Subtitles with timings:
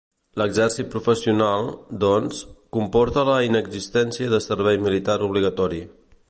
[0.41, 1.69] L'exèrcit professional,
[2.05, 2.39] doncs,
[2.79, 5.85] comporta la inexistència de servei militar obligatori.